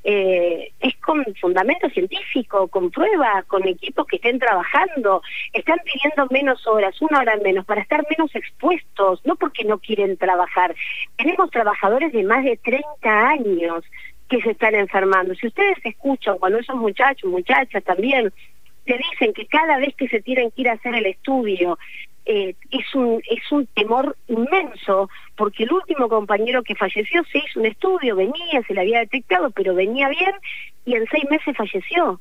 eh, 0.07 0.71
es 0.79 0.95
con 0.97 1.25
fundamento 1.41 1.89
científico, 1.89 2.67
con 2.67 2.91
pruebas, 2.91 3.43
con 3.45 3.67
equipos 3.67 4.05
que 4.05 4.17
estén 4.17 4.37
trabajando. 4.37 5.23
Están 5.51 5.79
pidiendo 5.83 6.27
menos 6.29 6.65
horas, 6.67 7.01
una 7.01 7.21
hora 7.21 7.35
menos, 7.37 7.65
para 7.65 7.81
estar 7.81 8.05
menos 8.15 8.33
expuestos, 8.35 9.19
no 9.25 9.35
porque 9.35 9.63
no 9.63 9.79
quieren 9.79 10.15
trabajar. 10.17 10.75
Tenemos 11.17 11.49
trabajadores 11.49 12.13
de 12.13 12.23
más 12.23 12.43
de 12.43 12.55
30 12.57 13.27
años 13.27 13.83
que 14.29 14.41
se 14.41 14.51
están 14.51 14.75
enfermando. 14.75 15.35
Si 15.35 15.47
ustedes 15.47 15.77
escuchan 15.83 16.37
cuando 16.37 16.59
esos 16.59 16.75
muchachos, 16.75 17.29
muchachas 17.29 17.83
también, 17.83 18.31
te 18.85 18.97
dicen 18.97 19.33
que 19.33 19.45
cada 19.47 19.77
vez 19.77 19.95
que 19.95 20.07
se 20.07 20.21
tienen 20.21 20.51
que 20.51 20.61
ir 20.61 20.69
a 20.69 20.73
hacer 20.73 20.95
el 20.95 21.05
estudio, 21.05 21.77
eh, 22.25 22.55
es 22.71 22.95
un 22.95 23.21
es 23.29 23.51
un 23.51 23.67
temor 23.67 24.17
inmenso 24.27 25.09
porque 25.35 25.63
el 25.63 25.71
último 25.71 26.09
compañero 26.09 26.63
que 26.63 26.73
falleció 26.73 27.23
se 27.25 27.37
hizo 27.37 27.59
un 27.59 27.67
estudio 27.67 28.15
venía 28.15 28.63
se 28.65 28.73
le 28.73 28.81
había 28.81 29.01
detectado 29.01 29.51
pero 29.51 29.75
venía 29.75 30.09
bien 30.09 30.33
y 30.85 30.95
en 30.95 31.05
seis 31.11 31.23
meses 31.29 31.55
falleció 31.55 32.19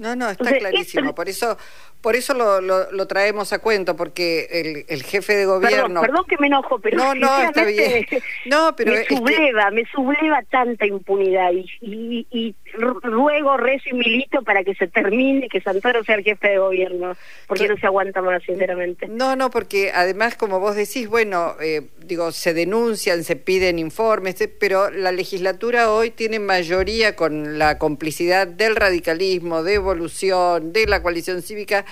No, 0.00 0.16
no, 0.16 0.30
está 0.30 0.56
clarísimo. 0.56 1.14
Por 1.14 1.28
eso, 1.28 1.58
por 2.00 2.16
eso 2.16 2.32
lo, 2.32 2.62
lo, 2.62 3.06
traemos 3.06 3.52
a 3.52 3.58
cuento, 3.58 3.96
porque 3.96 4.48
el, 4.50 4.84
el 4.88 5.02
jefe 5.02 5.36
de 5.36 5.44
gobierno. 5.44 6.00
Perdón, 6.00 6.24
que 6.26 6.38
me 6.38 6.46
enojo, 6.46 6.78
pero 6.78 6.96
no, 6.96 7.14
no, 7.14 7.42
está 7.42 7.64
bien. 7.64 8.06
No, 8.46 8.74
pero 8.74 8.92
me 8.92 9.04
subleva, 9.04 9.70
me 9.70 9.84
subleva 9.92 10.42
tanta 10.50 10.86
impunidad 10.86 11.50
y, 11.52 12.26
y, 12.30 12.54
ruego, 12.72 13.58
rezo 13.58 13.90
y 13.90 13.92
milito 13.92 14.42
para 14.42 14.64
que 14.64 14.74
se 14.74 14.86
termine, 14.86 15.48
que 15.48 15.60
Santoro 15.60 16.02
sea 16.04 16.14
el 16.14 16.24
jefe 16.24 16.48
de 16.48 16.58
gobierno, 16.58 17.16
porque 17.46 17.68
no 17.68 17.76
se 17.76 17.86
aguanta 17.86 18.22
más, 18.22 18.42
sinceramente. 18.42 19.06
No, 19.08 19.36
no, 19.36 19.50
porque 19.50 19.92
además, 19.94 20.36
como 20.36 20.60
vos 20.60 20.76
decís, 20.76 21.08
bueno, 21.08 21.56
eh, 21.60 21.82
digo, 21.98 22.32
se 22.32 22.54
denuncian, 22.54 23.22
se 23.24 23.36
piden 23.36 23.78
informes, 23.78 24.40
eh, 24.40 24.48
pero 24.48 24.90
la 24.90 25.12
legislatura 25.12 25.92
hoy 25.92 26.10
tiene 26.10 26.38
mayoría 26.38 27.14
con 27.14 27.58
la 27.58 27.76
complicidad 27.78 28.46
del 28.46 28.76
radicalismo, 28.76 29.62
de 29.62 29.78
Evolución, 29.90 30.72
de 30.72 30.86
la 30.86 31.02
coalición 31.02 31.42
cívica. 31.42 31.84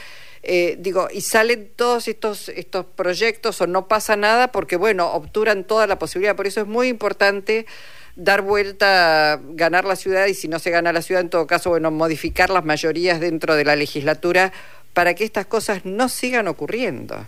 Eh, 0.43 0.77
digo, 0.79 1.09
y 1.13 1.21
salen 1.21 1.71
todos 1.75 2.09
estos, 2.09 2.49
estos 2.49 2.87
proyectos 2.87 3.61
o 3.61 3.67
no 3.67 3.89
pasa 3.89 4.17
nada 4.17 4.53
porque, 4.53 4.77
bueno, 4.77 5.13
obturan 5.13 5.65
toda 5.65 5.87
la 5.87 5.99
posibilidad. 5.99 6.37
Por 6.37 6.47
eso 6.47 6.61
es 6.61 6.67
muy 6.67 6.89
importante 6.89 7.67
dar 8.15 8.43
vuelta, 8.43 9.41
ganar 9.51 9.85
la 9.85 9.97
ciudad 9.97 10.27
y 10.27 10.35
si 10.35 10.49
no 10.49 10.59
se 10.59 10.71
gana 10.71 10.93
la 10.93 11.03
ciudad, 11.03 11.23
en 11.23 11.31
todo 11.31 11.47
caso, 11.47 11.71
bueno, 11.71 11.91
modificar 11.91 12.51
las 12.51 12.65
mayorías 12.65 13.21
dentro 13.21 13.55
de 13.57 13.65
la 13.65 13.77
legislatura 13.77 14.53
para 14.93 15.15
que 15.15 15.25
estas 15.25 15.47
cosas 15.47 15.85
no 15.85 16.09
sigan 16.09 16.49
ocurriendo. 16.49 17.27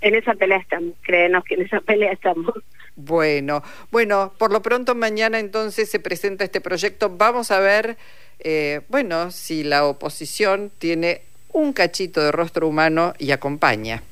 En 0.00 0.14
esa 0.14 0.34
pelea 0.34 0.58
estamos, 0.58 0.94
créenos 1.02 1.44
que 1.44 1.54
en 1.54 1.62
esa 1.62 1.80
pelea 1.80 2.12
estamos. 2.12 2.54
Bueno, 2.96 3.62
bueno, 3.90 4.32
por 4.38 4.50
lo 4.50 4.62
pronto 4.62 4.94
mañana 4.94 5.38
entonces 5.38 5.90
se 5.90 6.00
presenta 6.00 6.44
este 6.44 6.60
proyecto. 6.60 7.10
Vamos 7.10 7.50
a 7.50 7.60
ver, 7.60 7.96
eh, 8.42 8.80
bueno, 8.88 9.30
si 9.30 9.64
la 9.64 9.84
oposición 9.84 10.70
tiene 10.78 11.22
un 11.52 11.72
cachito 11.72 12.22
de 12.22 12.32
rostro 12.32 12.68
humano 12.68 13.14
y 13.18 13.32
acompaña. 13.32 14.02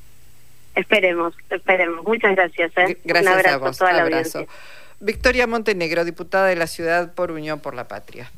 Esperemos, 0.75 1.35
esperemos. 1.49 2.05
Muchas 2.05 2.35
gracias. 2.35 2.71
¿eh? 2.77 2.97
Gracias 3.03 3.45
a 3.45 3.57
vos. 3.57 3.77
Toda 3.77 4.01
abrazo. 4.01 4.47
Victoria 4.99 5.47
Montenegro, 5.47 6.03
diputada 6.03 6.47
de 6.47 6.55
la 6.55 6.67
ciudad 6.67 7.13
por 7.13 7.31
Unión 7.31 7.59
por 7.59 7.73
la 7.73 7.87
Patria. 7.87 8.31